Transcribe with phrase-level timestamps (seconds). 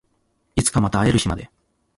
[0.55, 1.51] いつかまた会える日まで